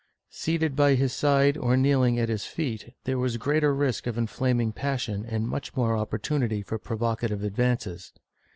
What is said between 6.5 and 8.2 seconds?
for provocative advances.